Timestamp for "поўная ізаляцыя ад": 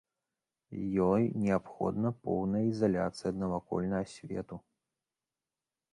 2.29-3.37